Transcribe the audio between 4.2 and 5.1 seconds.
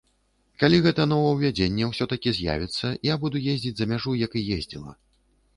як і ездзіла.